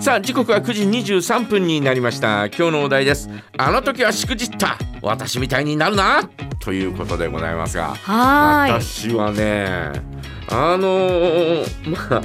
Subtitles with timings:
[0.00, 0.82] さあ時刻は9時
[1.18, 2.46] 23分になりました。
[2.46, 3.28] 今日のお題です。
[3.58, 4.78] あの時はしくじった。
[5.02, 6.28] 私みたいになるな。
[6.58, 8.72] ということでございますがはい。
[8.72, 9.92] 私はね
[10.48, 12.22] あのーまあ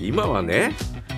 [0.00, 0.74] 今はね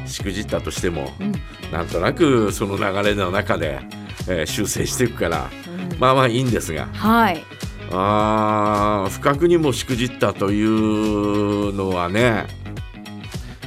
[0.07, 1.32] しくじったとしても、うん。
[1.71, 3.80] なんとなくその流れの中で、
[4.27, 5.50] えー修正していくから
[5.93, 5.98] うん。
[5.98, 6.87] まあまあいいんですが。
[6.87, 7.45] はい。
[7.93, 12.46] あー不覚にもしくじったというのはね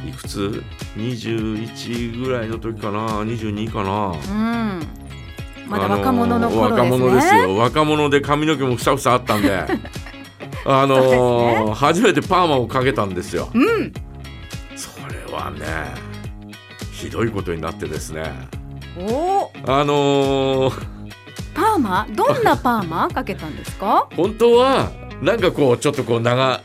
[0.08, 0.64] いくつ
[0.98, 4.38] ?21 ぐらいの時かな22かなう
[4.78, 4.88] ん
[5.68, 9.66] まだ若者の頃ですね、若者ですよ若者で髪の毛もふさふさあったんで
[10.66, 13.94] あのーそうで初めてパーマをかけたんですようん
[14.76, 15.66] それはね
[16.92, 18.24] ひどいことになってですね
[18.98, 20.88] おあのー
[21.54, 26.62] パーマどんなパーマかけたんですか本当はなんかこうちょっとこう長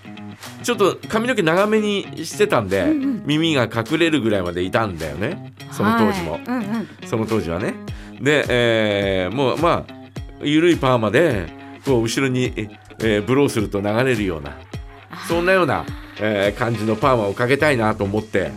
[0.66, 3.22] ちょっと髪の毛長めにしてたんで、うんうん。
[3.24, 5.52] 耳が隠れるぐらいまでいたんだよね。
[5.70, 6.42] その当時も、はい。
[6.44, 6.88] うんうん。
[7.06, 7.74] その当時はね。
[8.20, 9.94] で、えーもうまあ
[10.42, 11.46] 緩いパーマで
[11.84, 12.52] こう後ろに、
[12.98, 14.56] えーブローすると流れるような
[15.28, 15.86] そんなような、
[16.20, 18.50] えー感じのパーマをかけたいなと思って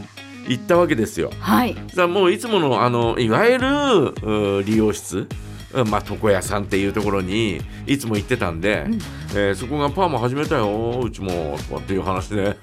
[0.47, 1.31] 行ったわけですよ。
[1.39, 1.75] はい。
[1.93, 5.27] さあもういつものあのいわゆる理容室うん
[5.89, 8.93] まあ床屋さんっていうところにいつも行ってたんで、うん。
[9.35, 12.57] えーそこがパーマ始めたようちもっていう話で。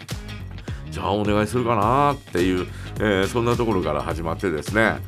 [0.91, 5.01] じゃあお願いするかなっていう、えーそんなところから始まってですね、はい。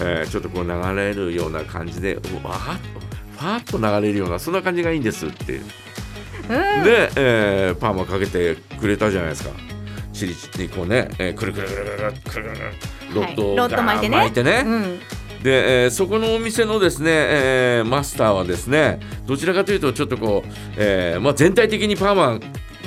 [0.00, 5.62] えーちょっとこう流れるような感じでうわーっとファーッと流れるようなそんな感じがいいんですっていう。
[5.62, 6.84] うん。
[6.84, 9.50] で、えーパーマかけてくれたじゃないですか。
[10.12, 12.72] チリチリこうね、えーくるくるくるくるくるくる
[13.14, 15.00] ロッドを巻いてね巻いてねうん
[15.42, 22.40] で、えーそこのお店のですね、えーマスターはですねどちらかというとちょっとこう、えーまあ、全体的にパーマ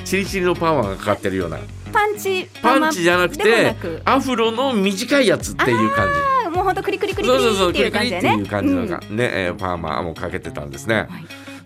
[0.04, 1.58] チリチリのパーマがかかってるような。
[1.92, 6.08] パンチパンチじゃなくてアフロの短いやつっていう感
[6.44, 6.50] じ。
[6.50, 9.16] もうほんとクリクリクリクそうそうそうリってクリクリっていう感じだよねいう感じのが、うん。
[9.16, 10.94] ね、えーパーマもかけてたんですね。
[10.94, 11.08] はい。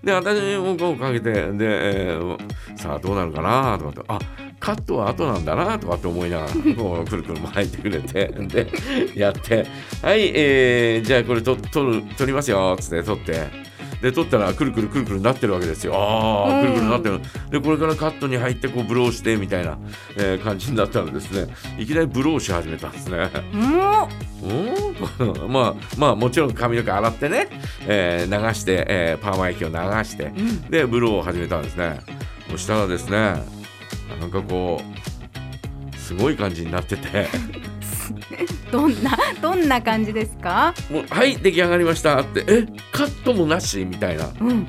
[0.04, 2.38] で私もこうかけてで、えー
[2.76, 4.18] さあどうなるかなとかってあ
[4.60, 8.68] カットは後なんだなとかって思いながらこうくるくる巻いてくれてで
[9.14, 9.66] やって
[10.02, 13.68] はい、えーじゃあこれと取る取りますよっつって取って。
[14.00, 15.92] で取ったらくるくるくるくるなってるわけですよ。
[15.96, 17.20] ああ、うんくるくるなってる。
[17.50, 19.76] でこれからカットに入ってこうブローしてみたいな、
[20.16, 23.28] えー感じになったらですねいきなりブローし始めたんですね。
[23.52, 24.08] も
[24.44, 27.48] うん まあまあもちろん髪の毛洗ってね、
[27.88, 29.74] えー流して、えーパーマ液を流
[30.04, 30.32] して
[30.70, 31.98] でブローを始めたんですね
[32.52, 33.42] そしたらですね
[34.20, 34.80] なんかこ
[35.92, 37.28] うすごい感じになってて。
[38.72, 40.74] どんなどんな感じですか？
[40.90, 44.28] もう「はい出来上がりました」って「えカットもなし?」みたいな。
[44.40, 44.66] うん。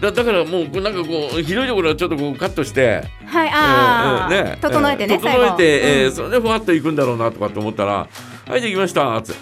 [0.00, 3.04] だだからもうなんかこうひどいところはちょっとこうカットして。
[3.26, 4.58] はいあー、えーね。
[4.60, 8.08] 整えてね、えー整えて、えーそれでふわっといくんだろうなとかって思ったら
[8.48, 9.32] 「はいできました」って。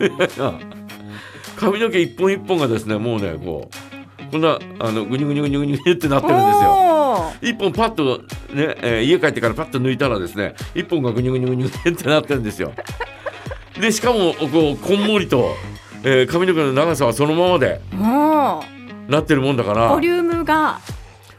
[0.00, 0.10] え
[1.56, 3.70] 髪の毛一本一本がですねもうねこ
[4.28, 7.32] うこんなあのグニュグニュグニュグニュってなってるんですよ。
[7.42, 8.20] 一本パッと
[8.56, 12.72] ね、えー家帰ってからパッと抜いたらですね一本がグニュグニュグニュってなってるんですよ。
[13.80, 15.54] でしかもこうこんもりと、
[16.02, 18.64] えー髪の毛の長さはそのままでも
[19.08, 19.86] なってるもんだから。
[19.86, 20.80] うボリュームが、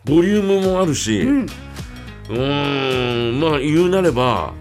[0.06, 1.47] ボリュームもあるし、う、
[2.29, 4.53] うんまあ言うなれば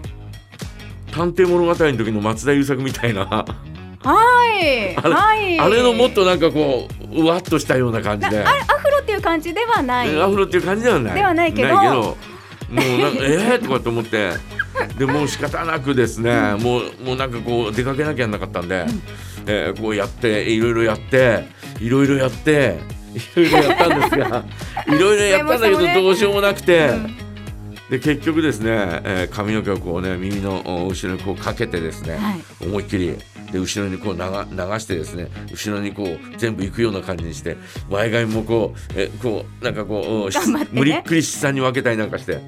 [1.13, 3.25] 「探偵物語」の時の松田優作みたいな。
[3.25, 3.45] は
[4.59, 5.59] いあれはい。
[5.59, 8.43] あれのもっとなんかこううわっとしたような感じで。
[8.43, 10.21] アフロっていう感じではない。
[10.21, 11.15] アフロっていう感じではない。
[11.15, 12.17] ではないけど
[12.69, 14.31] もうなんかえーとかと思って。
[14.97, 18.85] でもう仕方なくですね、もうもうなんかこう出かけなきゃなかったんで、
[19.47, 21.45] えーこうやっていろいろやって
[21.79, 22.77] いろいろやって
[23.35, 24.45] いろいろやったんですが
[24.87, 27.15] いろいろやったんだけどどうしようもなくて、うん。
[27.89, 28.69] で結局ですね、
[29.03, 32.41] えー髪の毛をこうね耳のお後ろにこうかけてですね、はい。
[32.61, 33.15] 思いっきり
[33.51, 37.57] で後ろにこう流流してですね後ろにこう全部行くような感じにして
[37.89, 42.39] 前髪もこうえこうなんかこう、無理っくり下に分けたりなんかして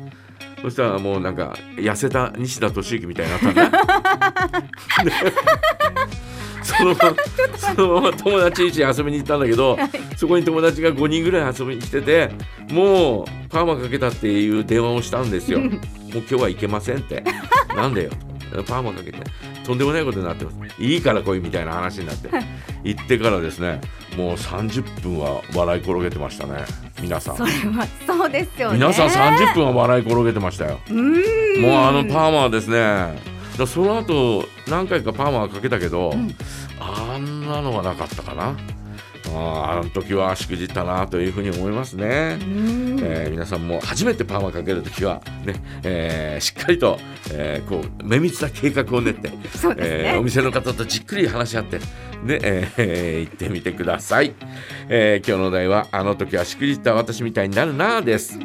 [0.61, 3.69] そしたらもうなんか痩せた西田敏行みたいになったんだ
[5.03, 5.11] で
[6.63, 7.15] そのまま
[7.57, 9.77] そのまま友達ん家に遊びに行ったんだけど
[10.17, 12.29] そこに友達が5人ぐらい遊びに来てて
[12.71, 15.59] もうパーマかけたっていう電話をしたんですよ。
[15.61, 15.71] もう
[16.11, 17.23] 今日は行けませんって。
[17.75, 18.11] なんでよ。
[18.67, 19.19] パーマかけて
[19.63, 20.57] とんでもないことになってます。
[20.79, 22.29] いいから来いみたいな話になって
[22.83, 23.81] 行ってからですね
[24.17, 26.63] もう30分は笑い転げてましたね
[27.01, 27.37] 皆さん。
[27.37, 28.77] それはそうですよね。
[28.77, 30.79] 皆さん30分は笑い転げてましたよ。
[30.89, 33.19] もうあのパーマはですね
[33.57, 36.33] だその後何回かパーマはかけたけど、ん。
[36.79, 38.55] あんなのはなかったかな
[39.35, 42.37] ああの時はしくじったなというふうに思いますね。
[42.41, 46.99] うんえー皆さんも初めてパーマかけるときは、ねえーしっかりと、
[47.31, 51.83] えーこう綿密な計画を練って、そうですねえーお店の方とじっくり話し合って、ね
[52.43, 54.33] えー行ってみてください、
[54.89, 58.39] えー今日のお題は「あの時はしくじった私みたいになるな」です。